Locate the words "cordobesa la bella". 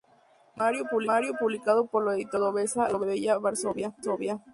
2.53-3.37